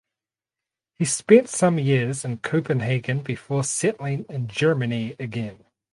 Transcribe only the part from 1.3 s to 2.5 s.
some years in